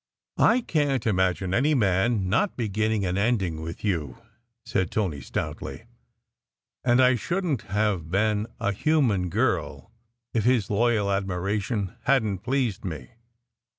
[0.39, 4.17] "I can t imagine any man not beginning and ending with you,"
[4.65, 5.83] said Tony stoutly,
[6.83, 9.91] and I shouldn t have been a human girl
[10.33, 13.11] if his loyal admiration hadn t pleased me.